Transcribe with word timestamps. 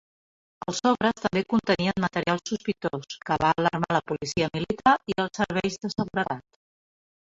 Els 0.71 0.79
sobres 0.85 1.21
també 1.25 1.43
contenien 1.55 2.01
material 2.07 2.41
sospitós, 2.53 3.21
que 3.29 3.39
va 3.45 3.55
alarmar 3.61 4.01
la 4.01 4.05
policia 4.11 4.53
militar 4.59 4.99
i 5.17 5.21
els 5.29 5.43
serveis 5.45 5.83
de 5.87 5.97
seguretat. 5.99 6.65